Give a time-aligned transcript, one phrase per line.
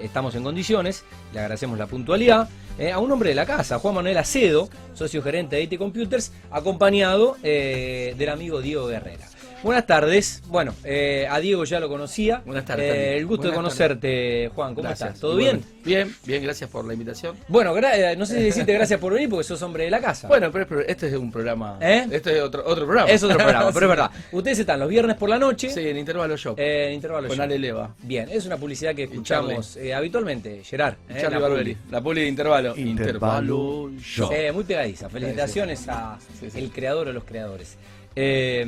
[0.00, 2.48] Estamos en condiciones, le agradecemos la puntualidad,
[2.78, 6.30] eh, a un hombre de la casa, Juan Manuel Acedo, socio gerente de IT Computers,
[6.52, 9.26] acompañado eh, del amigo Diego Guerrera.
[9.62, 10.40] Buenas tardes.
[10.46, 12.42] Bueno, eh, a Diego ya lo conocía.
[12.46, 12.94] Buenas tardes.
[12.94, 14.72] Eh, el gusto de conocerte, Juan.
[14.74, 15.08] ¿Cómo Gracias.
[15.08, 15.20] estás?
[15.20, 15.66] ¿Todo Igualmente.
[15.84, 16.04] bien?
[16.06, 17.36] Bien, bien, gracias por la invitación.
[17.48, 20.28] Bueno, eh, no sé si decirte gracias por venir porque sos hombre de la casa.
[20.28, 21.76] Bueno, pero este es un programa.
[21.80, 22.06] ¿Eh?
[22.10, 23.10] Este es otro, otro programa.
[23.10, 24.10] es otro programa, pero es verdad.
[24.32, 26.54] Ustedes están los viernes por la noche Sí, en intervalo show.
[26.56, 27.44] eh, en intervalo con show.
[27.44, 27.94] Ale Leva.
[28.02, 30.94] Bien, es una publicidad que escuchamos eh, habitualmente, Gerard.
[31.08, 31.76] Eh, Charlie Barberi.
[31.90, 32.76] La puli de intervalo.
[32.76, 34.30] Intervalo show.
[34.32, 35.08] Eh, muy pegadiza.
[35.08, 36.58] Felicitaciones a Sí, sí.
[36.58, 37.76] el creador o los creadores.
[38.20, 38.64] Eh,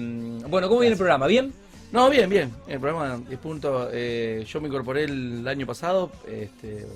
[0.49, 1.27] bueno, ¿cómo viene el programa?
[1.27, 1.53] ¿Bien?
[1.91, 2.53] No, bien, bien.
[2.69, 3.89] El programa es punto.
[3.93, 6.87] eh, yo me incorporé el año pasado, este,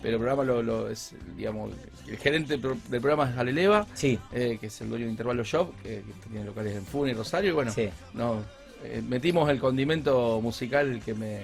[0.00, 1.72] pero el programa lo, lo es, digamos,
[2.08, 4.18] el gerente del pro- del programa es Ale Leva, Sí.
[4.32, 7.14] eh, que es el dueño de Intervalo Shop, que, que tiene locales en Fune y
[7.14, 7.50] Rosario.
[7.50, 7.90] Y bueno, Sí.
[8.14, 8.42] no,
[8.82, 11.40] eh, metimos el condimento musical que me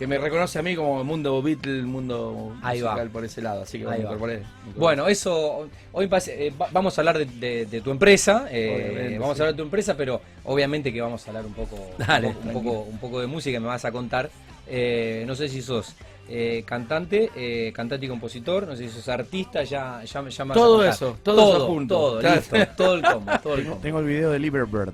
[0.00, 2.92] que me reconoce a mí como mundo Beatle, mundo Ahí va.
[2.92, 3.62] musical por ese lado.
[3.64, 4.08] Así que Ahí bueno, va.
[4.08, 4.74] incorporé, incorporé.
[4.78, 5.68] Bueno, eso.
[5.92, 8.46] Hoy eh, va- vamos a hablar de, de- de tu empresa.
[8.50, 9.42] eh, vamos sí.
[9.42, 12.34] a hablar de tu empresa, pero obviamente que vamos a hablar un poco, Dale, un,
[12.34, 13.60] poco, un, poco, un poco de música.
[13.60, 14.30] Me vas a contar.
[14.70, 15.94] Eh, no sé si sos
[16.32, 18.64] eh, cantante, eh, cantante y compositor.
[18.68, 19.64] No sé si sos artista.
[19.64, 21.94] Ya, ya, me- ya me Todo eso, todo eso junto.
[21.96, 22.36] Todo, Claro.
[22.36, 23.82] listo, todo el combo, todo el Tengo, combo.
[23.82, 24.38] tengo el video de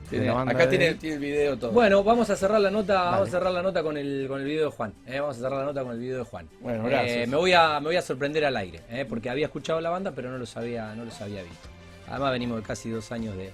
[0.09, 1.73] Tiene- banda acá de- tiene, tiene el video todo.
[1.73, 4.47] Bueno, vamos a cerrar la nota, vamos a cerrar la nota con el con el
[4.47, 4.95] video de Juan.
[5.07, 6.49] eh, vamos a cerrar la nota con el video de Juan.
[6.61, 7.29] Bueno, Eh, gracias.
[7.29, 10.13] me voy a me voy a sorprender al aire, eh, porque había escuchado la banda,
[10.17, 11.69] pero no los había no los había visto.
[12.09, 13.53] Además venimos de casi dos años de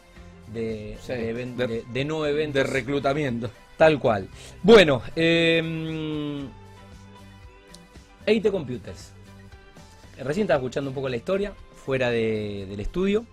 [0.53, 3.51] de, Sí, de- de no eventos de reclutamiento.
[3.83, 4.29] Tal cual.
[4.63, 5.61] Bueno, eh,
[8.25, 9.11] EIT Computers.
[10.23, 11.53] Recién estaba escuchando un poco la historia
[11.85, 13.27] fuera de- del estudio,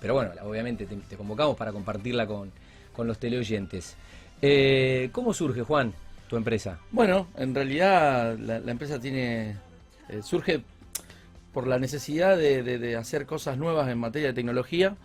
[0.00, 2.50] pero bueno, obviamente te, convocamos para compartirla con,
[2.92, 3.94] con los teleoyentes.
[4.40, 5.92] Eh, ¿Cómo surge, Juan,
[6.28, 6.80] tu empresa?
[6.90, 9.58] Bueno, en realidad la, empresa tiene
[10.08, 10.62] eh, surge
[11.54, 14.96] por la necesidad de hacer cosas nuevas en materia de tecnología.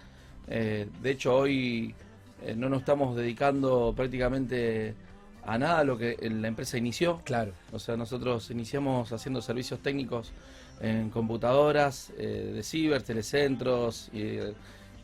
[0.47, 1.93] Eh, de hecho, hoy
[2.43, 4.93] eh, no nos estamos dedicando prácticamente
[5.45, 7.21] a nada lo que la empresa inició.
[7.23, 7.53] Claro.
[7.71, 10.31] O sea, nosotros iniciamos haciendo servicios técnicos
[10.81, 14.53] en computadoras, eh, de ciber, telecentros, y, eh,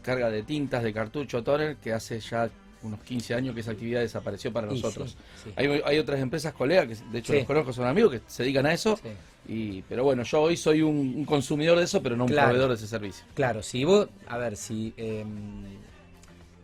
[0.01, 2.49] carga de tintas, de cartucho, toner, que hace ya
[2.83, 5.11] unos 15 años que esa actividad desapareció para Y nosotros.
[5.11, 5.53] sí, sí.
[5.55, 7.39] Hay, hay otras empresas colegas que de hecho Sí.
[7.39, 8.97] los conozco, son amigos que se dedican a eso.
[8.97, 9.09] Sí.
[9.47, 12.67] Y, pero bueno, yo hoy soy un, un consumidor de eso, pero no un proveedor
[12.69, 13.23] de ese servicio.
[13.33, 15.23] Claro, si vos, a ver, si eh,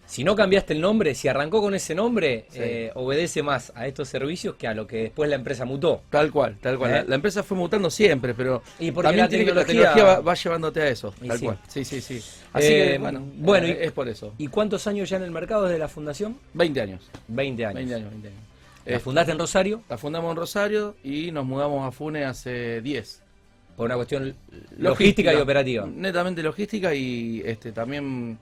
[0.09, 2.57] si no cambiaste el nombre, si arrancó con ese nombre, Sí.
[2.61, 6.01] eh, obedece más a estos servicios que a lo que después la empresa mutó.
[6.09, 6.89] Tal cual, tal cual.
[6.91, 6.93] ¿Eh?
[6.95, 10.03] La, la empresa fue mutando siempre, pero Y porque también la tiene que- la tecnología-
[10.03, 11.13] va, va llevándote a eso.
[11.25, 11.45] Tal sí.
[11.45, 11.59] cual.
[11.67, 12.15] Sí, sí, sí.
[12.53, 14.33] Así Eh, que, bueno, bueno, y- es por eso.
[14.39, 16.37] ¿Y cuántos años ya en el mercado desde la fundación?
[16.55, 17.07] 20 años.
[17.27, 17.75] 20 años.
[17.75, 18.39] 20 años, 20 años.
[18.85, 23.21] La fundaste en Rosario la fundamos en Rosario y nos mudamos a Fune hace 10.
[23.77, 24.35] por una cuestión
[24.77, 25.85] logística, y operativa.
[25.87, 28.37] Netamente logística y este también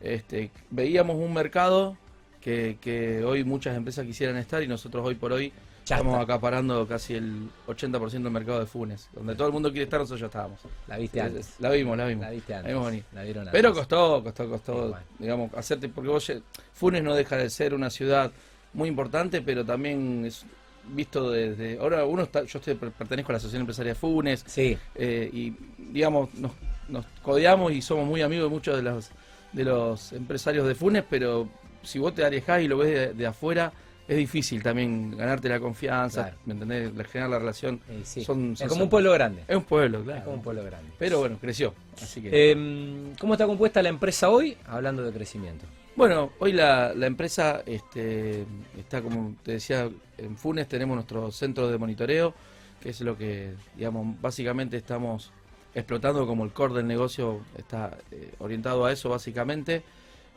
[0.00, 1.96] este, veíamos un mercado
[2.40, 5.52] que, que hoy muchas empresas quisieran estar y nosotros hoy por hoy
[5.84, 6.22] Ya estamos está.
[6.34, 9.08] acaparando casi el 80% del mercado de Funes.
[9.12, 10.58] Donde todo el mundo quiere estar, nosotros ya estábamos.
[10.86, 11.54] La viste antes.
[11.58, 12.24] La vimos, la vimos.
[12.24, 12.72] La viste La antes.
[12.74, 12.92] vimos.
[13.12, 13.52] La vieron antes.
[13.52, 15.04] Pero costó, costó, costó, Sí, bueno.
[15.18, 18.30] digamos, hacerte, porque vos, lle- Funes no deja de ser una ciudad
[18.72, 20.46] muy importante, pero también es
[20.94, 25.28] visto desde, ahora uno está, yo estoy, pertenezco a la Asociación Empresaria Funes, Sí, eh,
[25.30, 25.52] y
[25.92, 26.52] digamos, nos,
[26.88, 29.10] nos codeamos y somos muy amigos de muchos de los,
[29.52, 31.48] de los empresarios de Funes, pero
[31.82, 33.72] si vos te alejás y lo ves de, de afuera,
[34.06, 36.36] es difícil también ganarte la confianza, Claro.
[36.44, 36.92] ¿me entendés?
[36.94, 37.80] La- Generar la relación.
[37.88, 38.24] eh, sí.
[38.24, 39.44] Son- es como un pueblo grande.
[39.46, 40.24] Es un pueblo, Es claro.
[40.24, 40.90] como un pueblo grande.
[40.98, 41.74] Pero bueno, creció.
[42.02, 42.28] Así que.
[42.32, 44.56] Eh, ¿Cómo está compuesta la empresa hoy?
[44.66, 45.64] Hablando de crecimiento.
[45.96, 48.44] Bueno, hoy la, la empresa este,
[48.78, 52.34] está, como te decía, en Funes tenemos nuestro centro de monitoreo,
[52.80, 55.30] que es lo que, digamos, básicamente estamos
[55.74, 59.82] explotando como el core del negocio, está eh, orientado a eso básicamente.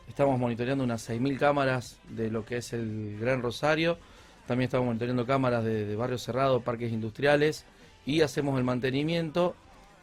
[0.07, 3.97] Estamos monitoreando unas 6.000 cámaras de lo que es el Gran Rosario,
[4.47, 7.65] también estamos monitoreando cámaras de, de barrios cerrados, parques industriales
[8.05, 9.55] y hacemos el mantenimiento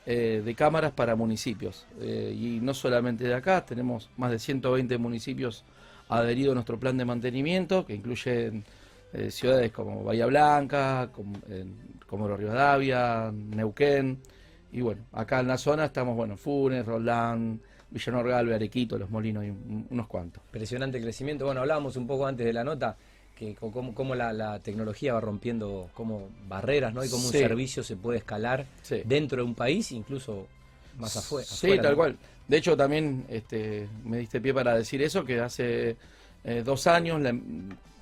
[0.07, 1.87] eh, de cámaras para municipios.
[2.01, 5.65] Eh, y no solamente de acá, tenemos más de 120 municipios
[6.09, 8.65] adheridos a nuestro plan de mantenimiento, que incluyen
[9.29, 11.37] ciudades como Bahía Blanca, como,
[12.11, 14.21] Comodoro Rivadavia, Neuquén.
[14.73, 19.45] Y bueno, acá en la zona estamos, bueno, Funes, Roldán, Villanor Galve, Arequito, Los Molinos
[19.45, 20.43] y un- unos cuantos.
[20.47, 21.45] Impresionante crecimiento.
[21.45, 22.97] Bueno, hablábamos un poco antes de la nota
[23.37, 27.03] que cómo, cómo la, la tecnología va rompiendo como barreras, ¿no?
[27.05, 29.03] Y cómo un servicio se puede escalar Sí.
[29.05, 30.47] dentro de un país, incluso
[30.99, 31.47] más afuera.
[31.49, 32.17] Sí, tal cual.
[32.47, 35.97] De hecho, también este, me diste pie para decir eso, que hace
[36.45, 37.37] eh, dos años la-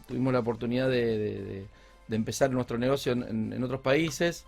[0.07, 1.67] tuvimos la oportunidad de, de- de-
[2.09, 4.45] de empezar nuestro negocio en- en otros países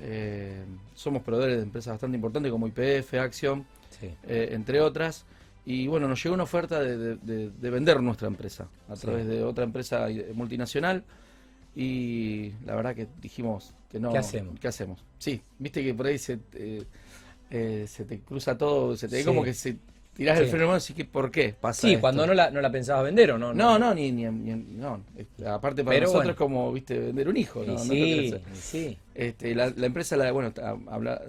[0.00, 0.64] Eh,
[0.94, 3.64] somos proveedores de empresas bastante importantes como IPF, Action,
[4.00, 4.10] Sí.
[4.24, 5.24] eh, entre otras.
[5.66, 9.02] Y bueno, nos llegó una oferta de, de- de- de vender nuestra empresa a Sí.
[9.06, 11.04] través de otra empresa i- multinacional.
[11.76, 14.12] Y la verdad que dijimos que no.
[14.12, 14.58] ¿Qué hacemos?
[14.60, 15.02] ¿Qué hacemos?
[15.18, 16.82] Sí, viste que por ahí se, te-
[17.50, 19.24] eh, se te cruza todo, se te Sí.
[19.24, 19.76] como que se
[20.14, 20.44] tirás Sí.
[20.44, 22.00] el freno mano decís, ¿qué- ¿por qué pasa Sí, esto?
[22.00, 23.52] cuando no la, no la pensabas vender o no.
[23.52, 25.02] No, no, ni, ni, ni- no.
[25.16, 26.30] Eh, Aparte para Pero nosotros bueno.
[26.32, 27.72] es como, viste, vender un hijo, ¿no?
[27.74, 28.98] No sí, y sí.
[29.14, 31.20] Este, la, la empresa, la, bueno, está, habla,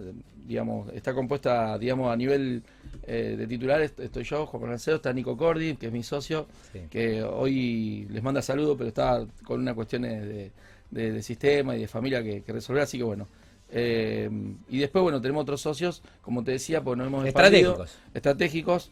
[0.48, 2.62] digamos, está compuesta, digamos, a nivel
[3.08, 3.94] eh, de titulares.
[3.98, 6.82] Estoy yo, Juan Francedo, está Nico Cordi, que es mi socio, Sí.
[6.90, 10.52] que hoy les manda saludos, pero está con unas cuestiones de,
[10.92, 13.28] de- de sistema y de familia que, que resolver, así que bueno.
[13.72, 14.30] Eh,
[14.70, 17.26] y después, bueno, tenemos otros socios, como te decía, pues nos hemos.
[17.26, 17.98] Estratégicos.
[18.14, 18.92] Estratégicos.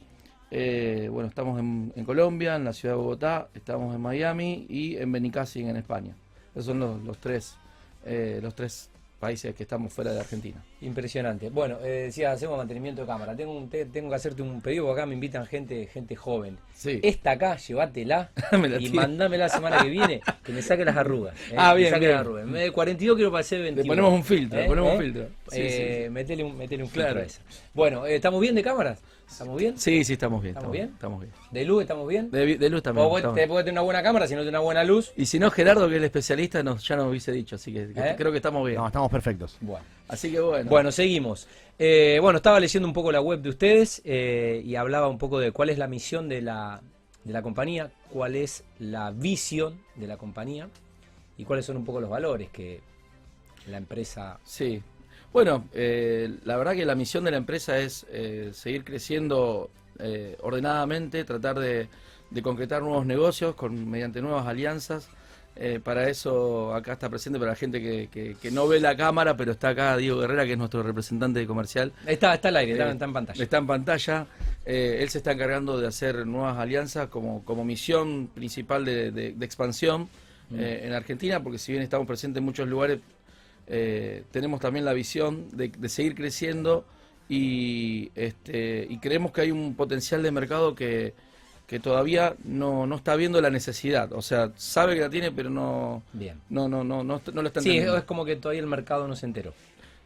[0.52, 4.98] Eh, bueno, estamos en, en Colombia, en la ciudad de Bogotá, estamos en Miami y
[4.98, 6.16] en Benicassim, en España.
[6.54, 7.58] Esos son los, los tres
[8.06, 8.90] eh, los tres
[9.24, 10.62] países que estamos fuera de Argentina.
[10.81, 11.50] Impresionante.
[11.50, 13.36] Bueno, eh, decía, hacemos mantenimiento de cámara.
[13.36, 16.58] Tengo, un- te- tengo que hacerte un pedido porque acá me invitan gente, gente joven.
[16.74, 17.00] Sí.
[17.04, 20.98] Esta acá, llévatela Me la y mandámela la semana que viene, que me saque las
[20.98, 21.36] arrugas.
[21.50, 21.56] ¿eh?
[21.58, 22.12] Ah, Me bien, saque bien.
[22.12, 22.52] las arrugas.
[22.52, 23.84] De 42 quiero pasar 21.
[23.84, 24.68] Le ponemos un filtro, le ¿Eh?
[24.68, 24.96] ponemos ¿Eh?
[24.98, 25.28] un filtro.
[25.48, 27.19] Sí, Eh, sí, Metele un, metele un filtro Claro.
[27.22, 27.42] a esa.
[27.74, 29.00] Bueno, eh, ¿estamos bien de cámaras?
[29.30, 29.78] ¿Estamos bien?
[29.78, 30.56] sí, sí, estamos bien.
[30.56, 30.90] ¿Estamos bien?
[30.94, 31.34] Estamos bien.
[31.52, 32.30] ¿De luz estamos bien?
[32.30, 33.08] De, de luz también.
[33.10, 33.50] O estamos te bien.
[33.50, 35.12] puedes tener una buena cámara si no tienes una buena luz.
[35.18, 37.92] Y si no, Gerardo, que es el especialista, nos, ya nos hubiese dicho, así que,
[37.94, 38.16] que ¿Eh?
[38.18, 38.78] creo que estamos bien.
[38.78, 39.58] No, estamos perfectos.
[39.62, 39.84] Bueno.
[40.08, 40.70] Así que bueno.
[40.70, 41.48] Bueno, seguimos.
[41.80, 45.40] Eh, bueno, estaba leyendo un poco la web de ustedes eh, y hablaba un poco
[45.40, 46.81] de cuál es la misión de la,
[47.24, 50.69] de la compañía, cuál es la visión de la compañía
[51.38, 52.81] y cuáles son un poco los valores que
[53.68, 54.40] la empresa...
[54.44, 54.84] Sí.
[55.33, 59.69] Bueno, eh, la verdad que la misión de la empresa es eh, seguir creciendo
[60.00, 61.88] eh, ordenadamente, tratar de,
[62.30, 65.09] de concretar nuevos negocios con, mediante nuevas alianzas.
[65.83, 69.38] Para eso acá está presente para la gente que, que- que no ve la cámara,
[69.38, 71.94] pero está acá Diego Guerrera, que es nuestro representante comercial.
[72.07, 73.44] Está, está al aire, está, está en pantalla.
[73.44, 74.25] Está en pantalla.
[74.65, 79.45] Él se está encargando de hacer nuevas alianzas como, como misión principal de, de- de
[79.45, 80.09] expansión
[80.50, 80.59] Mm.
[80.59, 83.00] eh, en Argentina, porque si bien estamos presentes en muchos lugares,
[83.68, 86.86] eh, tenemos también la visión de, de seguir creciendo
[87.30, 91.13] y, este, y creemos que hay un potencial de mercado que,
[91.68, 94.12] que todavía no, no está viendo la necesidad.
[94.13, 96.39] O sea, sabe que la tiene, pero no, Bien.
[96.50, 97.98] no, no, no, no, no lo está Sí, entendiendo.
[97.98, 99.54] es como que todavía el mercado no se enteró.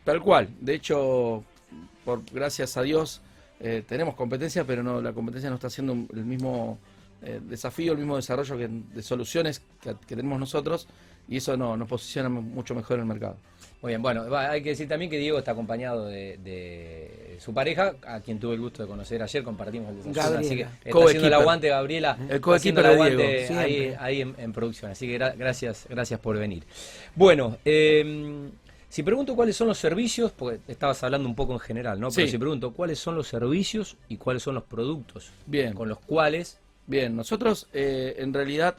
[0.03, 0.47] Tal cual.
[0.61, 1.43] De hecho,
[2.05, 3.21] por gracias a Dios
[3.59, 6.77] eh, tenemos competencia, pero no la competencia no está haciendo el mismo
[7.23, 10.87] eh, desafío, el mismo desarrollo que, de soluciones que, que tenemos nosotros
[11.29, 13.35] y eso no, nos posiciona mucho mejor en el mercado.
[13.81, 17.53] Muy bien, bueno, va, hay que decir también que Diego está acompañado de, de su
[17.53, 20.39] pareja, a quien tuve el gusto de conocer ayer, compartimos el desayuno, Gabriela.
[20.47, 23.97] así que está haciendo el aguante Gabriela, El está haciendo el aguante Diego.
[23.99, 26.63] ahí, en, en producción, así que gra- gracias, gracias por venir.
[27.13, 28.49] Bueno, eh,
[28.89, 32.09] si pregunto cuáles son los servicios, porque estabas hablando un poco en general, ¿no?
[32.09, 32.31] Pero Sí.
[32.31, 35.73] si pregunto cuáles son los servicios y cuáles son los productos Bien.
[35.73, 38.75] con los cuales, Bien, nosotros eh, en realidad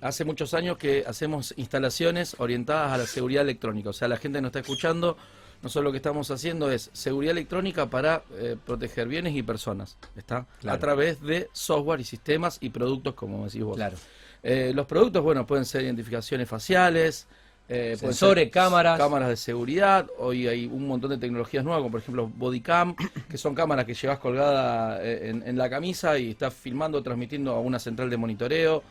[0.00, 3.90] hace muchos años que hacemos instalaciones orientadas a la seguridad electrónica.
[3.90, 5.16] O sea, la gente nos está escuchando.
[5.62, 9.96] Nosotros lo que estamos haciendo es seguridad electrónica para eh, proteger bienes y personas.
[10.14, 10.46] ¿Está?
[10.60, 10.76] Claro.
[10.76, 13.76] A través de software y sistemas y productos, como decís vos.
[13.76, 13.96] claro,
[14.42, 17.26] Eh, los productos, bueno, pueden ser identificaciones faciales,
[17.68, 18.98] eh, Sensores, cámaras.
[18.98, 20.06] cámaras de seguridad.
[20.18, 22.94] Hoy hay un montón de tecnologías nuevas, como por ejemplo Bodycam,
[23.30, 27.52] que son cámaras que llevas colgada eh, en, en la camisa y estás filmando, transmitiendo
[27.54, 28.82] a una central de monitoreo.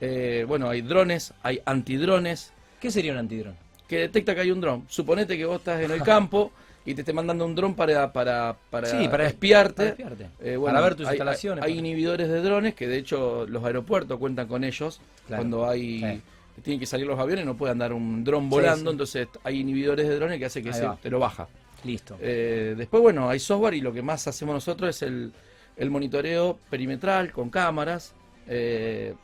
[0.00, 3.54] Eh, bueno, hay drones, hay antidrones, ¿qué sería un antidrón?
[3.88, 4.84] que detecta que hay un dron.
[4.88, 6.50] Suponete que vos estás en el campo
[6.84, 9.76] y te esté mandando un dron para, para, para, Sí, para espiarte.
[9.76, 10.26] para espiarte.
[10.40, 14.18] Eh, Para ver tus hay- instalaciones, Hay, inhibidores de drones que de hecho los aeropuertos
[14.18, 15.00] cuentan con ellos.
[15.28, 15.40] Claro.
[15.44, 16.22] Cuando hay Sí.
[16.62, 18.94] Tienen que salir los aviones no puede andar un dron volando, sí.
[18.94, 21.48] entonces hay inhibidores de drones que hace que se- te lo baja.
[21.84, 22.16] Listo.
[22.20, 25.32] Eh, después, bueno, hay software y lo que más hacemos nosotros es el,
[25.76, 28.14] el monitoreo perimetral con cámaras
[28.48, 29.14] eh,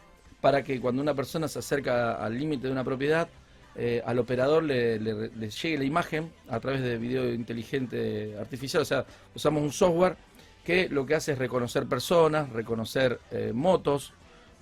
[0.41, 3.29] para que cuando una persona se acerca al límite de una propiedad,
[3.75, 8.83] eh, al operador le, le- le llegue la imagen a través de video inteligente artificial.
[8.83, 10.17] O sea, usamos un software
[10.65, 14.12] que lo que hace es reconocer personas, reconocer eh, motos,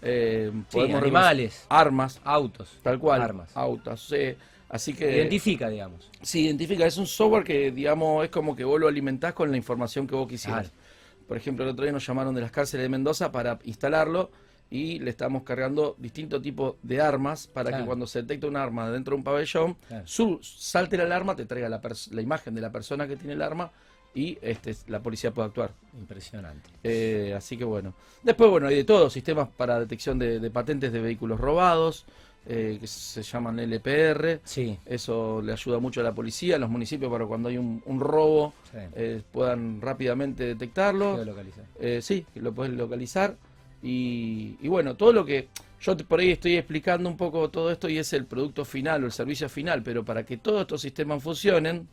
[0.03, 3.57] eh, Sí, podemos reconocer animales, armas, autos, tal cual, armas.
[3.57, 4.13] autos.
[4.13, 4.37] eh,
[4.69, 6.11] así que Identifica, digamos.
[6.23, 9.57] Sí, identifica, es un software que, digamos, es como que vos lo alimentás con la
[9.57, 10.69] información que vos quisieras.
[10.71, 10.81] Claro.
[11.29, 14.31] Por ejemplo, el otro día nos llamaron de las cárceles de Mendoza para instalarlo
[14.73, 17.85] y le estamos cargando distintos tipos de armas para Claro.
[17.85, 20.07] que cuando se detecta un arma dentro de un pabellón, Claro.
[20.07, 23.71] su- salte la alarma, te traiga la imagen de la persona que tiene el arma
[24.15, 25.73] y este, la policía puede actuar.
[25.99, 26.69] Impresionante.
[26.83, 27.95] Eh, así que bueno.
[28.23, 32.05] Después, bueno, hay de todo, sistemas para detección de, de patentes de vehículos robados,
[32.47, 34.41] eh, que se llaman LPR.
[34.45, 34.79] Sí.
[34.87, 38.01] Eso le ayuda mucho a la policía, a los municipios para cuando hay un, un
[38.01, 38.79] robo Sí.
[38.95, 41.17] eh, puedan rápidamente detectarlo.
[41.17, 41.65] Geolocalizar.
[41.81, 43.37] Eh, sí, lo puedes localizar.
[43.83, 45.49] Y, y bueno, todo lo que
[45.81, 49.07] yo por ahí estoy explicando un poco todo esto y es el producto final o
[49.07, 51.89] el servicio final, pero para que todos estos sistemas funcionen,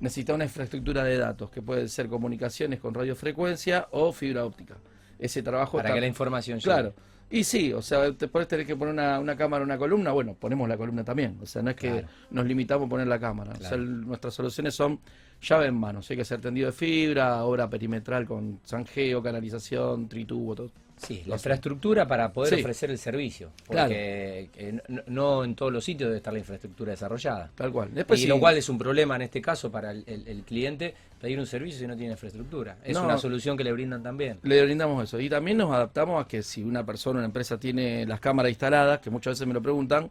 [0.00, 4.76] necesita una infraestructura de datos, que puede ser comunicaciones con radiofrecuencia o fibra óptica.
[5.18, 6.64] Ese trabajo Para está- que la información llegue.
[6.70, 6.94] Claro.
[7.30, 10.34] Y sí, o sea, te podés tener que poner una, una cámara, una columna, bueno,
[10.34, 11.38] ponemos la columna también.
[11.42, 12.06] O sea, no es que Claro.
[12.30, 13.52] nos limitamos a poner la cámara.
[13.58, 15.00] O sea, el- nuestras soluciones son
[15.40, 16.00] llave en mano.
[16.08, 20.70] Hay que hacer tendido de fibra, obra perimetral con zanjeo, canalización, tritubo, todo.
[20.96, 22.60] Sí, la infraestructura para poder Sí.
[22.60, 23.50] ofrecer el servicio.
[23.68, 23.88] Claro.
[23.88, 27.50] Porque eh, no, no en todos los sitios debe estar la infraestructura desarrollada.
[27.54, 27.90] Tal cual.
[27.92, 30.42] Después y sí, lo cual es un problema en este caso para el, el- el
[30.44, 32.78] cliente pedir un servicio si no tiene infraestructura.
[32.84, 33.04] Es No.
[33.04, 34.38] una solución que le brindan también.
[34.42, 35.18] le brindamos eso.
[35.20, 39.00] Y también nos adaptamos a que si una persona, una empresa tiene las cámaras instaladas,
[39.00, 40.10] que muchas veces me lo preguntan,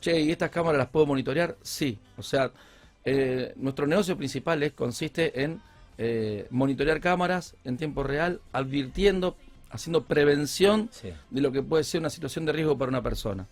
[0.00, 1.56] che, ¿y estas cámaras las puedo monitorear?
[1.62, 1.98] Sí.
[2.16, 2.50] O sea,
[3.04, 5.60] eh, nuestro negocio principal es, consiste en
[5.96, 9.36] eh, monitorear cámaras en tiempo real, advirtiendo,
[9.70, 11.10] haciendo prevención Sí.
[11.30, 13.46] de lo que puede ser una situación de riesgo para una persona.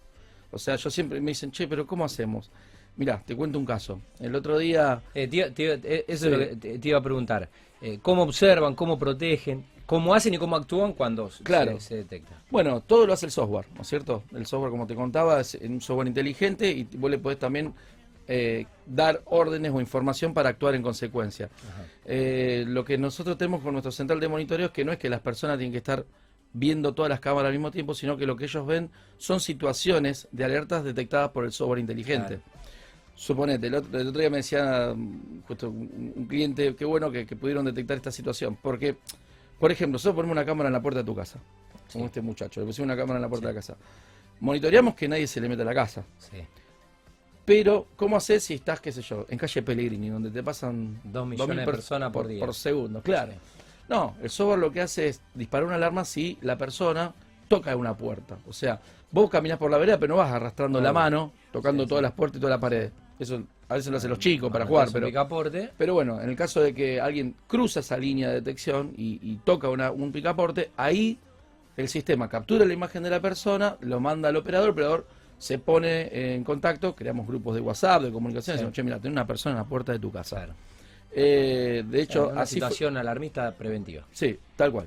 [0.50, 2.50] O sea, yo siempre me dicen, che, pero ¿cómo hacemos?
[2.96, 4.00] Mirá, te cuento un caso.
[4.20, 5.02] El otro día...
[5.14, 6.32] Eh, eh, eso Sí.
[6.32, 7.48] es lo que te, te iba a preguntar.
[7.82, 11.78] Eh, ¿Cómo observan, cómo protegen, cómo hacen y cómo actúan cuando se- Claro.
[11.78, 12.40] se, detecta?
[12.50, 14.22] Bueno, todo lo hace el software, ¿no es cierto?
[14.34, 17.74] El software, como te contaba, es un software inteligente y vos le podés también
[18.28, 21.48] eh, dar órdenes o información para actuar en consecuencia.
[22.04, 25.08] Eh, lo que nosotros tenemos con nuestro central de monitoreo es que no es que
[25.08, 26.04] las personas tienen que estar
[26.52, 30.26] viendo todas las cámaras al mismo tiempo, sino que lo que ellos ven son situaciones
[30.32, 32.38] de alertas detectadas por el software inteligente.
[32.38, 32.42] Claro.
[33.14, 37.26] Suponete, el otro, el otro día me decía mm, justo un, cliente, qué bueno que,
[37.26, 38.96] que pudieron detectar esta situación, porque,
[39.58, 41.38] por ejemplo, nosotros ponemos una cámara en la puerta de tu casa,
[41.92, 42.06] como Sí.
[42.08, 43.76] este muchacho, le pusimos una cámara en la puerta de la casa.
[44.40, 46.36] Monitoreamos que nadie se le meta a la casa, Sí.
[47.46, 51.26] Pero ¿cómo haces si estás, qué sé yo, en calle Pellegrini, donde te pasan Dos
[51.26, 52.44] millones mil de per- personas por día.
[52.44, 53.00] por segundo?
[53.00, 53.32] Claro.
[53.88, 57.14] No, el software lo que hace es disparar una alarma si la persona
[57.48, 58.36] toca una puerta.
[58.48, 58.80] O sea,
[59.12, 62.02] vos caminás por la vereda, pero no vas arrastrando la mano, tocando Sí, todas sí.
[62.02, 62.90] las puertas y toda la pared.
[63.18, 66.36] Eso a veces lo hacen los chicos para jugar, pero, picaporte, pero bueno, en el
[66.36, 70.70] caso de que alguien cruza esa línea de detección y, y toca una- un picaporte,
[70.76, 71.18] ahí
[71.76, 75.06] el sistema captura la imagen de la persona, lo manda al operador, el operador
[75.38, 78.58] se pone en contacto, creamos grupos de WhatsApp, de comunicación, Sí.
[78.58, 80.36] decimos, che, mira, tenés una persona en la puerta de tu casa.
[80.36, 80.54] claro.
[81.18, 84.04] Eh, de hecho, Claro, una así situación alarmista preventiva.
[84.12, 84.86] Sí, tal cual.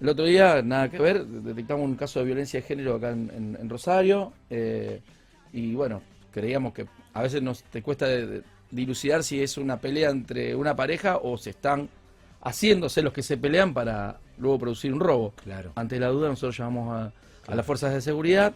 [0.00, 3.30] El otro día, nada que ver, detectamos un caso de violencia de género acá en,
[3.34, 5.00] en- en Rosario eh,
[5.52, 9.78] y bueno, creíamos que a veces nos te cuesta de- de dilucidar si es una
[9.80, 11.88] pelea entre una pareja o se están
[12.42, 15.32] haciéndose los que se pelean para luego producir un robo.
[15.42, 15.72] Claro.
[15.76, 17.12] Ante la duda nosotros llamamos
[17.48, 18.52] a, las fuerzas de seguridad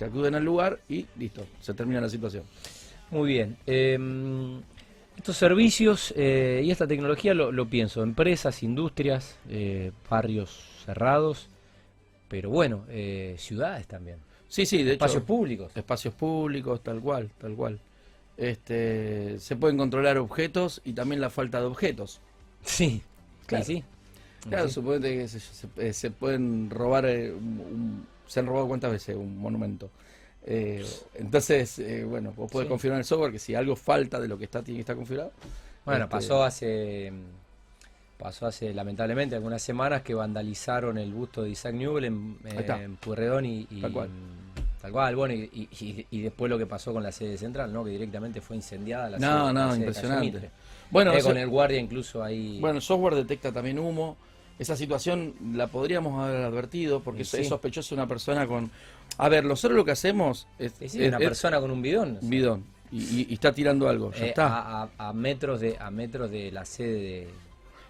[0.00, 2.42] que acuden al lugar y listo, se termina la situación.
[3.10, 3.58] Muy bien.
[3.66, 3.98] Eh,
[5.14, 11.48] estos servicios eh, y esta tecnología lo, lo pienso, empresas, industrias, eh, barrios cerrados,
[12.28, 14.16] pero bueno, eh, ciudades también,
[14.48, 15.04] Sí, sí, de hecho...
[15.04, 15.70] espacios públicos.
[15.76, 17.78] espacios públicos, tal cual, tal cual.
[18.38, 22.20] Este, se pueden controlar objetos y también la falta de objetos.
[22.64, 23.02] Sí,
[23.44, 23.64] Claro.
[23.66, 23.84] sí.
[24.48, 24.74] Claro, Sí.
[24.74, 29.36] suponete que se, se- se pueden robar, un- un- se han robado cuántas veces un
[29.38, 29.90] monumento.
[30.46, 30.84] Eh,
[31.14, 32.68] entonces, eh, bueno, vos podés Sí.
[32.70, 34.96] confirmar en el software que si algo falta de lo que está tiene que estar
[34.96, 35.32] configurado.
[35.84, 37.12] Bueno, Este, pasó hace
[38.18, 42.58] pasó hace lamentablemente algunas semanas que vandalizaron el busto de Isaac Newell en, en
[43.46, 44.08] y, y- Tal cual.
[44.82, 47.82] tal cual, bueno, y, y- y después lo que pasó con la sede central, ¿no?
[47.82, 50.50] Que directamente fue incendiada la No, sede, no, Calle impresionante.
[50.90, 52.58] Bueno, Eh, eso- con el guardia incluso ahí.
[52.60, 54.16] bueno, el software detecta también humo.
[54.60, 57.38] Esa situación la podríamos haber advertido porque es, sí.
[57.38, 58.70] es sospechoso una persona con...
[59.18, 60.72] A ver, nosotros lo que hacemos es...
[60.78, 62.18] Sí, es- una es- persona con un bidón.
[62.22, 64.12] bidón y, y- y está tirando algo.
[64.12, 64.46] Ya eh, está.
[64.46, 67.28] A, a- a metros de a metros de la sede de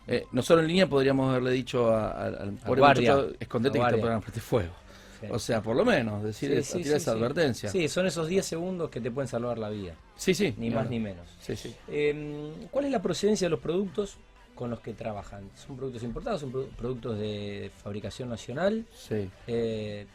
[0.07, 4.21] Eh, nosotros en línea podríamos haberle dicho a- al pobre guardia, muchacho, escondete que poner
[4.21, 4.73] prende fuego.
[5.21, 5.27] sí.
[5.31, 7.69] O sea, por lo menos, decir, Sí, esa- sí, tirar esa advertencia.
[7.71, 10.35] Sí, son esos 10 segundos que te pueden salvar la vida, sí.
[10.35, 11.27] sí, ni más ni menos.
[11.41, 11.75] Sí, sí.
[11.89, 14.17] Eh, ¿Cuál es la procedencia de los productos
[14.61, 15.49] con los que trabajan?
[15.57, 16.43] ¿Son productos importados?
[16.43, 18.85] ¿Son produ- productos de fabricación nacional?
[18.95, 19.29] sí.
[19.47, 20.07] Eh,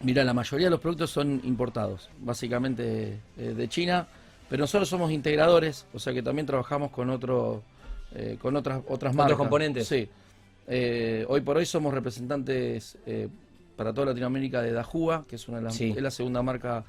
[0.00, 4.06] Mira, la mayoría de los productos son importados, básicamente eh, de China,
[4.48, 7.62] pero nosotros somos integradores, o sea que también trabajamos con otro,
[8.14, 9.36] eh, con otras otras ¿Otros marcas.
[9.38, 9.88] componentes?
[9.88, 10.08] Sí.
[10.68, 12.96] Eh, hoy por hoy somos representantes
[13.76, 15.92] para toda Latinoamérica de Dajua, que es una de las, Sí.
[15.96, 16.84] es la segunda marca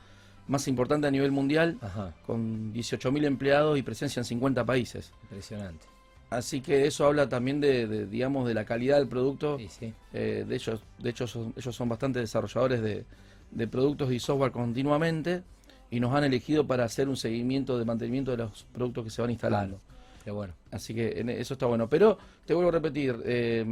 [0.47, 1.77] más importante a nivel mundial.
[1.81, 5.11] ajá, con 18.000 empleados y presencia en 50 países.
[5.23, 5.85] impresionante.
[6.29, 9.57] Así que eso habla también de, de, digamos, de la calidad del producto.
[9.57, 9.93] Sí, sí.
[10.13, 13.03] Eh, de ellos, de hecho, son- ellos son bastante desarrolladores de,
[13.51, 15.41] de productos y software continuamente
[15.89, 19.21] y nos han elegido para hacer un seguimiento de mantenimiento de los productos que se
[19.23, 19.81] van instalando.
[20.23, 20.53] Qué bueno.
[20.69, 21.89] Así que en- eso está bueno.
[21.89, 23.65] Pero te vuelvo a repetir, eh,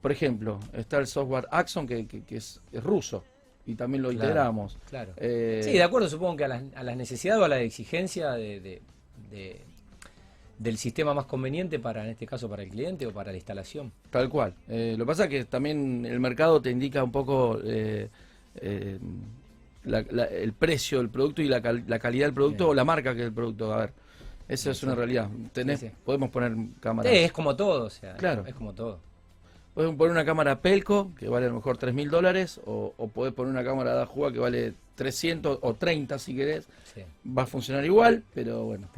[0.00, 3.24] por ejemplo, está el software Axon que, que- que es, es ruso
[3.66, 4.24] y también lo Claro.
[4.26, 4.78] integramos.
[4.88, 5.12] Claro.
[5.16, 8.30] Eh, Sí, de acuerdo, supongo que a las, a las necesidades o a la exigencia
[8.32, 8.82] de, de-
[9.32, 9.60] de-
[10.58, 13.92] del sistema más conveniente para, en este caso, para el cliente o para la instalación.
[14.10, 14.54] Tal cual.
[14.68, 18.08] Eh, lo que pasa es que también el mercado te indica un poco eh,
[18.56, 18.98] eh,
[19.84, 22.70] la- la- el precio del producto y la, cal- la calidad del producto Bien.
[22.72, 23.72] o la marca que es el producto.
[23.72, 23.92] A ver,
[24.48, 25.28] eso es una realidad.
[25.52, 25.92] Tenés, Sí, sí.
[26.04, 27.12] Podemos poner cámaras.
[27.12, 28.44] Sí, es como todo, o sea, Claro.
[28.46, 28.98] es como todo.
[29.74, 33.06] Podés poner una cámara Pelco que vale a lo mejor 3 mil dólares o, o
[33.08, 36.66] podés poner una cámara de Ajuga que vale 300 o 30 si querés.
[37.24, 38.88] Va a funcionar igual, pero bueno.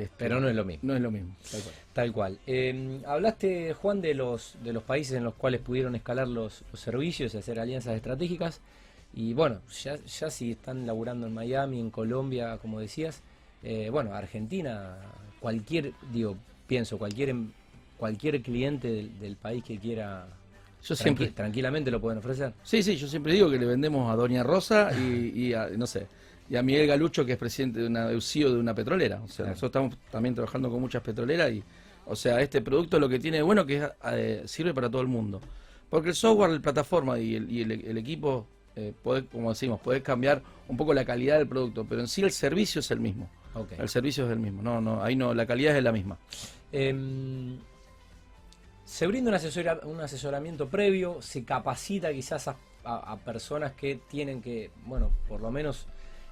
[0.00, 0.80] Este, Pero no es lo mismo.
[0.88, 1.34] No es lo mismo.
[1.50, 1.74] tal cual.
[1.92, 2.38] Tal cual.
[2.46, 6.80] Eh, hablaste, Juan, de los, de los países en los cuales pudieron escalar los, los
[6.80, 8.60] servicios y hacer alianzas estratégicas.
[9.14, 13.22] Y bueno, ya, ya si están laburando en Miami, en Colombia, como decías,
[13.62, 14.96] eh, bueno, Argentina,
[15.40, 16.36] cualquier, digo,
[16.66, 17.50] pienso, cualquier, em-
[17.96, 20.26] cualquier cliente del, del país que quiera
[20.84, 22.52] Yo tranqui- siempre, tranquilamente lo pueden ofrecer.
[22.62, 25.86] Sí, sí, yo siempre digo que le vendemos a Doña Rosa y, y a, no
[25.86, 26.06] sé,
[26.50, 29.20] y a Miguel Galucho, que es presidente de una CEO de una petrolera.
[29.22, 29.50] O sea, Claro.
[29.50, 31.62] nosotros estamos también trabajando con muchas petroleras y,
[32.06, 35.08] o sea, este producto lo que tiene bueno que es, eh, sirve para todo el
[35.08, 35.40] mundo.
[35.90, 39.80] Porque el software, la plataforma y el, y el- el equipo, eh, podés, como decimos,
[39.80, 43.00] podés cambiar un poco la calidad del producto, pero en sí el servicio es el
[43.00, 43.28] mismo.
[43.76, 44.62] El servicio es el mismo.
[44.62, 46.16] No, no, ahí no, la calidad es la misma.
[46.70, 47.58] Em,
[48.84, 54.00] se brinda un, asesora- un asesoramiento previo, se capacita quizás a, a- a personas que
[54.08, 55.86] tienen que, bueno, por lo menos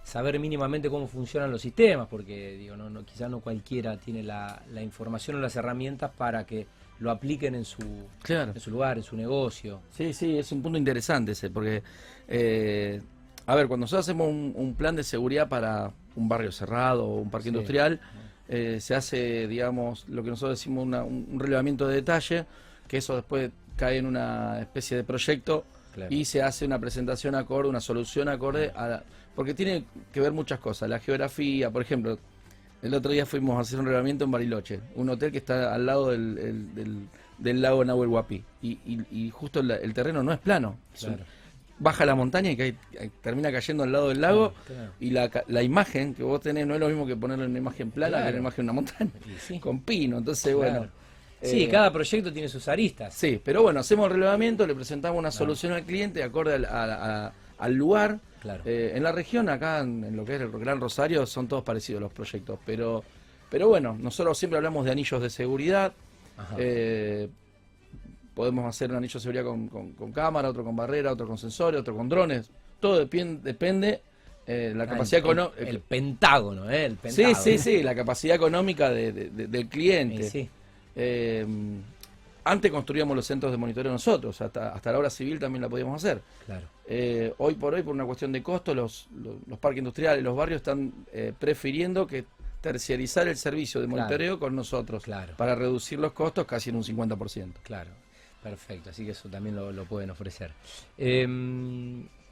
[0.07, 4.63] saber mínimamente cómo funcionan los sistemas, porque digo, no, no, quizás no cualquiera tiene la,
[4.73, 6.69] la información o las herramientas para que
[7.01, 7.83] lo apliquen en su,
[8.23, 8.53] Claro.
[8.55, 9.81] en su lugar, en su negocio.
[9.91, 11.83] Sí, sí, es un punto interesante ese, porque,
[12.29, 13.03] eh,
[13.47, 17.17] a ver, cuando nosotros hacemos un, un plan de seguridad para un barrio cerrado o
[17.21, 17.49] un parque Sí.
[17.49, 18.01] industrial,
[18.49, 22.47] eh, se hace, digamos, lo que nosotros decimos una- un, relevamiento de detalle,
[22.87, 26.15] que eso después cae en una especie de proyecto Claro.
[26.15, 29.03] y se hace una presentación acorde, una solución acorde a la-
[29.37, 32.19] porque tiene que ver muchas cosas, la geografía, por ejemplo,
[32.83, 35.87] el otro día fuimos a hacer un relevamiento en Bariloche, un hotel que está al
[35.87, 40.33] lado del, el- del- del lago Nahuel Huapi, y, y- y justo el terreno no
[40.33, 41.25] es plano, es un- Claro.
[41.79, 44.93] baja la montaña y cae- cae- termina cayendo al lado del lago, Claro.
[45.01, 47.59] y la, la imagen que vos tenés no es lo mismo que ponerlo en una
[47.59, 49.61] imagen plana que una imagen de una montaña, sí.
[49.61, 50.79] con pino, entonces bueno.
[50.79, 50.93] Claro.
[51.43, 53.13] Sí, eh, cada proyecto tiene sus aristas.
[53.13, 57.27] Sí, pero bueno, hacemos el relevamiento, le presentamos una solución al cliente acorde al, a-
[57.27, 58.19] a- al lugar.
[58.41, 58.63] Claro.
[58.67, 61.65] Eh, en la región, acá en, en lo que es el Gran Rosario, son todos
[61.65, 63.03] parecidos los proyectos, pero,
[63.51, 65.93] pero bueno, nosotros siempre hablamos de anillos de seguridad.
[66.59, 67.29] Eh,
[68.35, 71.39] podemos hacer un anillo de seguridad con, con- con cámara, otro con barrera, otro con
[71.39, 72.51] sensores, otro con drones.
[72.81, 74.03] Todo depende
[74.47, 75.61] eh, la Ah, capacidad el, económica.
[75.63, 76.85] el pentágono, ¿eh?
[76.85, 77.35] El Sí, pentágono.
[77.43, 80.31] sí, sí, la capacidad económica de- de- de- del cliente.
[80.31, 80.49] Sí.
[80.95, 81.45] Eh,
[82.47, 86.03] antes construíamos los centros de monitoreo nosotros, hasta, hasta la obra civil también la podíamos
[86.03, 86.23] hacer.
[86.47, 86.67] Claro.
[86.87, 90.37] Eh, hoy por hoy, por una cuestión de costo, los, los, los parques industriales, los
[90.37, 92.25] barrios están eh, prefiriendo que
[92.61, 94.03] terciarizar el servicio de Claro.
[94.03, 95.35] monitoreo con nosotros Claro.
[95.37, 97.53] para reducir los costos casi en un 50%.
[97.63, 97.91] Claro,
[98.43, 100.53] perfecto, así que eso también lo, lo pueden ofrecer.
[100.99, 101.27] Eh,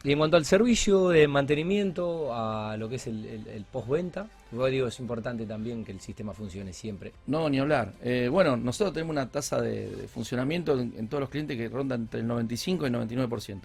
[0.04, 4.28] y en cuanto al servicio de mantenimiento, a lo que es el, el- el postventa,
[4.52, 7.12] yo digo, es importante también que el sistema funcione siempre.
[7.26, 7.94] No, ni hablar.
[8.02, 12.20] Eh, bueno, nosotros tenemos una tasa de, funcionamiento en, todos los clientes que ronda entre
[12.20, 13.60] el 95 y el 99%.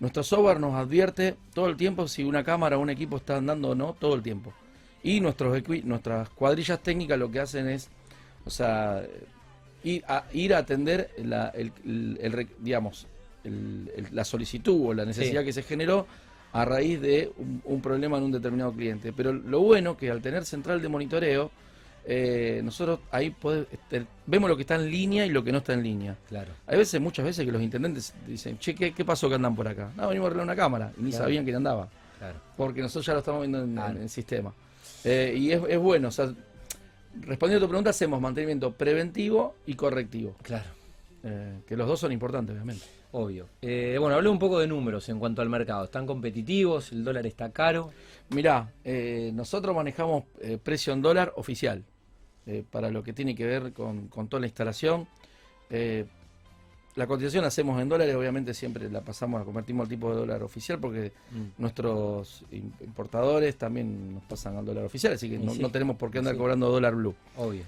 [0.00, 3.70] Nuestro software nos advierte todo el tiempo si una cámara o un equipo está andando
[3.70, 4.52] o no, todo el tiempo.
[5.02, 7.90] Y nuestros nuestras cuadrillas técnicas lo que hacen es,
[8.46, 9.02] o sea,
[9.82, 13.06] ir a, atender el, digamos,
[13.44, 15.46] el- el- la solicitud o la necesidad Sí.
[15.46, 16.06] que se generó
[16.52, 19.12] a raíz de un, un problema en un determinado cliente.
[19.12, 21.50] Pero lo bueno que al tener central de monitoreo,
[22.06, 23.34] eh, nosotros ahí
[23.72, 26.16] este, vemos lo que está en línea y lo que no está en línea.
[26.28, 29.56] Claro, Hay veces, muchas veces que los intendentes dicen, che, ¿qué, qué pasó que andan
[29.56, 29.90] por acá?
[29.96, 31.24] No, venimos a arreglar una cámara y ni Claro.
[31.24, 32.38] sabían quién andaba, claro.
[32.56, 34.52] porque nosotros ya lo estamos viendo en, el sistema.
[35.02, 36.32] Eh, y es, es bueno, o sea,
[37.22, 40.64] respondiendo a tu pregunta, hacemos mantenimiento preventivo y correctivo, Claro,
[41.22, 42.84] eh, que los dos son importantes, obviamente.
[43.16, 43.46] Obvio.
[43.62, 45.84] Eh, bueno, hablé un poco de números en cuanto al mercado.
[45.84, 46.92] ¿Están competitivos?
[46.92, 47.90] ¿El dólar está caro?
[48.30, 51.84] Mirá, eh, nosotros manejamos eh, precio en dólar oficial
[52.46, 55.06] eh, para lo que tiene que ver con, con toda la instalación.
[55.70, 56.04] Eh,
[56.96, 60.16] la cotización la hacemos en dólares, obviamente siempre la pasamos, la convertimos al tipo de
[60.16, 65.36] dólar oficial porque Mm, nuestros im- importadores también nos pasan al dólar oficial, así que
[65.38, 66.38] no, sí, no tenemos por qué andar sí.
[66.38, 67.14] cobrando dólar blue.
[67.36, 67.64] obvio.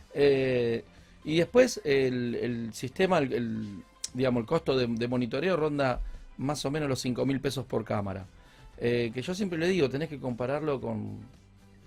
[1.25, 3.69] Y después el, el sistema, el, el,
[4.17, 6.01] digamos, el costo de, de monitoreo ronda
[6.39, 8.27] más o menos los 5 mil pesos por cámara.
[8.79, 11.21] Eh, que yo siempre le digo, tenés que compararlo con,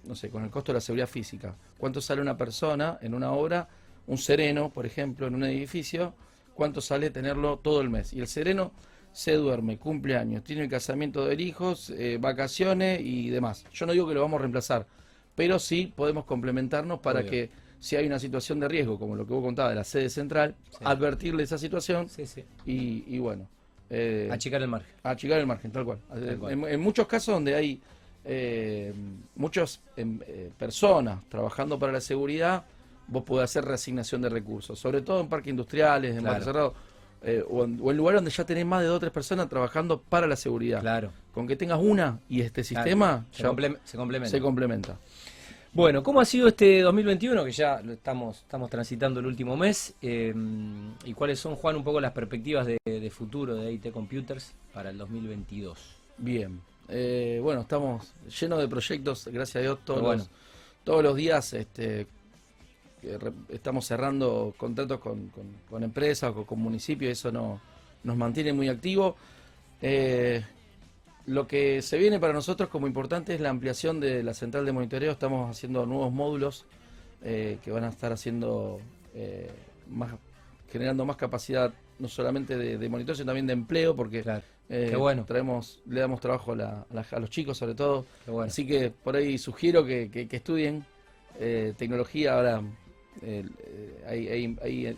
[0.06, 1.56] no sé, con el costo de la seguridad física.
[1.78, 3.68] ¿Cuánto sale una persona en una obra?
[4.08, 6.14] Un sereno, por ejemplo, en un edificio,
[6.56, 8.14] ¿cuánto sale tenerlo todo el mes?
[8.14, 8.72] Y el sereno
[9.12, 13.66] se duerme, cumpleaños, tiene el casamiento de hijos, eh, vacaciones y demás.
[13.72, 14.88] Yo no digo que lo vamos a reemplazar,
[15.36, 17.32] pero sí podemos complementarnos para Obvio.
[17.32, 20.10] que si hay una situación de riesgo, como lo que vos contabas de la sede
[20.10, 20.78] central, Sí.
[20.84, 22.44] advertirle esa situación Sí, sí.
[22.66, 23.48] y, y bueno,
[23.90, 24.92] eh, Achicar el margen.
[25.04, 25.98] achicar el margen, tal cual.
[26.10, 26.52] Tal cual.
[26.54, 27.82] En, en muchos casos donde hay
[28.26, 28.94] eh,
[29.36, 32.64] muchas em, eh, personas trabajando para la seguridad,
[33.08, 36.32] vos podés hacer reasignación de recursos, sobre todo en parques industriales, en Claro.
[36.34, 36.74] barrios cerrados,
[37.24, 39.50] eh, o, en, o en lugares donde ya tenés más de dos o tres personas
[39.50, 40.82] trabajando para la seguridad.
[40.82, 41.12] Claro.
[41.34, 42.84] Con que tengas una y este Claro.
[42.84, 44.30] sistema se, ya comple- se complementa.
[44.38, 44.98] se complementa.
[45.72, 47.46] Bueno, ¿cómo ha sido este 2021?
[47.46, 49.94] Que ya lo estamos, estamos transitando el último mes.
[50.02, 50.34] eh,
[51.06, 54.90] ¿Y cuáles son, Juan, un poco las perspectivas de, de futuro de IT Computers para
[54.90, 55.78] el 2022?
[56.18, 56.60] Bien.
[56.90, 60.24] Eh, bueno, estamos llenos de proyectos, gracias a Dios, todos, bueno.
[60.24, 60.30] los,
[60.84, 62.08] todos los días este,
[63.50, 67.62] estamos cerrando contratos con, con- con empresas o con, municipios, eso no,
[68.04, 69.14] nos mantiene muy activos.
[69.84, 70.44] Eh,
[71.30, 74.72] lo que se viene para nosotros como importante es la ampliación de la central de
[74.72, 75.12] monitoreo.
[75.12, 76.66] Estamos haciendo nuevos módulos
[77.24, 78.80] eh, que van a estar haciendo
[79.14, 79.50] eh,
[79.90, 80.12] más,
[80.72, 84.88] generando más capacidad no solamente de, de monitoreo, sino también de empleo, porque Claro, eh,
[84.90, 85.26] Qué bueno.
[85.26, 88.06] traemos, le damos trabajo a, la- a la- a los chicos sobre todo.
[88.26, 88.48] qué bueno.
[88.50, 90.84] Así que por ahí sugiero que, que- que estudien
[91.40, 92.34] eh, tecnología.
[92.36, 92.64] Ahora
[94.08, 94.98] hay, hay- hay,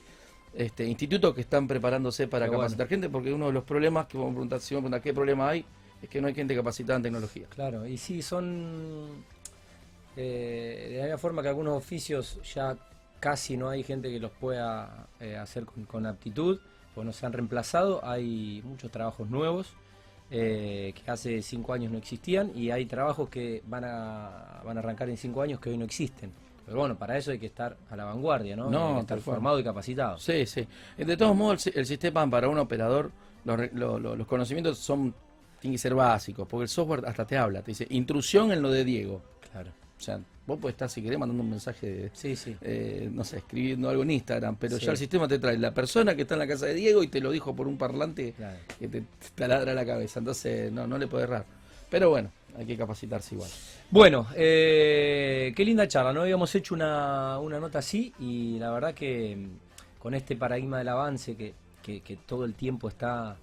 [0.53, 2.61] este, institutos que están preparándose para Qué bueno.
[2.63, 5.01] capacitar gente, porque uno de los problemas que vamos a preguntar, si vamos a preguntar
[5.01, 5.65] qué problema hay,
[6.01, 7.45] es que no hay gente capacitada en tecnología.
[7.49, 9.23] Claro, y sí, son.
[10.17, 12.75] eh, de la misma forma que algunos oficios ya
[13.19, 16.59] casi no hay gente que los pueda eh, hacer con, con aptitud,
[16.95, 18.03] pues no se han reemplazado.
[18.03, 19.73] Hay muchos trabajos nuevos
[20.31, 24.79] eh, que hace cinco años no existían y hay trabajos que van a, van a
[24.79, 26.31] arrancar en cinco años que hoy no existen.
[26.65, 28.69] Pero bueno, para eso hay que estar a la vanguardia, ¿no?
[28.69, 30.17] No, hay que estar formado y capacitado.
[30.19, 30.65] Sí, sí.
[30.97, 33.11] De todos modos, el, si- el sistema para un operador,
[33.43, 35.13] los, los conocimientos son
[35.61, 38.69] tienen que ser básicos, porque el software hasta te habla, te dice intrusión en lo
[38.71, 39.21] de Diego.
[39.51, 39.69] Claro.
[39.97, 42.57] O sea, vos podés estar, si querés, mandando un mensaje de, Sí, sí.
[42.61, 44.85] eh, no sé, escribiendo algo en Instagram, pero Sí.
[44.85, 47.07] ya el sistema te trae la persona que está en la casa de Diego y
[47.07, 48.57] te lo dijo por un parlante Claro.
[48.79, 49.03] que te
[49.35, 50.17] taladra la cabeza.
[50.19, 51.45] Entonces, no, no le puede errar.
[51.91, 53.51] Pero bueno, hay que capacitarse igual.
[53.91, 58.93] Bueno, eh, qué linda charla, no habíamos hecho una, una nota así y la verdad
[58.95, 63.37] que mm, con este paradigma del avance que, que- que todo el tiempo está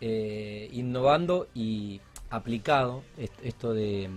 [0.00, 4.08] eh, innovando y aplicado, est- esto de,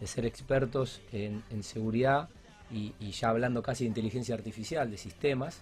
[0.00, 2.28] de ser expertos en, en seguridad
[2.72, 5.60] y, y ya hablando casi de inteligencia artificial, de sistemas,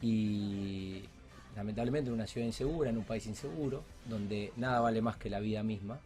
[0.00, 1.02] y
[1.56, 5.40] lamentablemente en una ciudad insegura, en un país inseguro, donde nada vale más que la
[5.40, 5.98] vida misma.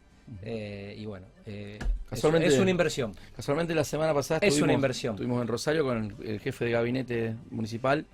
[0.44, 3.12] eh, y bueno, eh, es- Casualmente- es una inversión.
[3.36, 5.14] Casualmente la semana pasada Es estuvimos, una inversión.
[5.14, 8.06] estuvimos en Rosario con el, el jefe de gabinete municipal,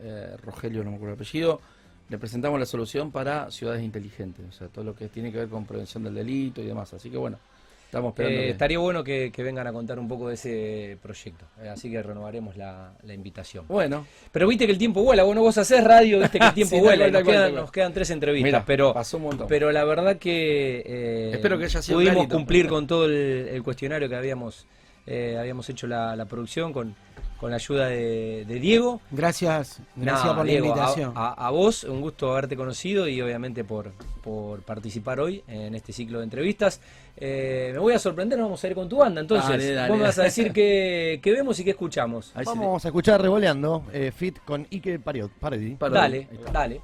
[0.00, 1.60] eh, Rogelio, no me acuerdo el apellido.
[2.08, 5.48] Le presentamos la solución para ciudades inteligentes, o sea, todo lo que tiene que ver
[5.48, 6.92] con prevención del delito y demás.
[6.92, 7.38] Así que bueno,
[7.86, 8.38] estamos esperando.
[8.40, 11.46] Eh, que- estaría bueno que, que vengan a contar un poco de ese proyecto.
[11.62, 13.64] eh, así que renovaremos la, la invitación.
[13.68, 15.22] Bueno, Pero viste que el tiempo vuela.
[15.22, 17.08] Bueno, vos hacés radio, viste que el tiempo Sí, vuela.
[17.10, 18.44] nos, quedan, nos tres entrevistas.
[18.44, 19.46] mira, pero, pasó un montón.
[19.48, 22.36] pero la verdad que eh, Espero que haya sido pudimos clarito.
[22.36, 23.12] cumplir con todo el,
[23.48, 24.66] el cuestionario que habíamos,
[25.06, 26.94] eh, habíamos hecho la, la producción con,
[27.38, 29.00] con la ayuda de, de Diego.
[29.10, 31.12] Gracias, gracias No, por Diego, la a- invitación.
[31.14, 35.92] A, a vos, un gusto haberte conocido y obviamente por, por participar hoy en este
[35.92, 36.80] ciclo de entrevistas.
[37.16, 39.20] Eh, me voy a sorprender, nos vamos a ir con tu banda.
[39.20, 42.32] Entonces, Dale, dale, vos me vas a decir qué, qué vemos y qué escuchamos.
[42.44, 45.76] Vamos a escuchar Revoleando, eh, fit con Ike Pariot, Parodi.
[45.78, 46.80] Dale, dale.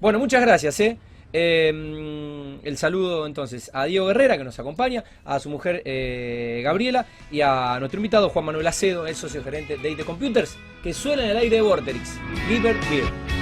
[0.00, 0.98] Bueno, muchas gracias, ¿eh?
[1.32, 7.06] Eh, el saludo entonces a Diego Guerrera que nos acompaña, a su mujer eh, Gabriela
[7.30, 11.24] y a nuestro invitado Juan Manuel Acedo, el socio gerente de IT Computers, que suena
[11.24, 12.18] en el aire de Vorterix.
[12.48, 13.41] Liber Beer.